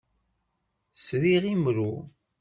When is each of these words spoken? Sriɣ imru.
Sriɣ 1.05 1.43
imru. 1.53 1.91